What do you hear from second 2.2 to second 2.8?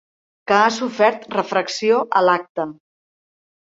a l'acte.